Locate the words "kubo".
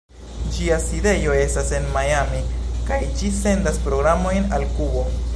4.79-5.05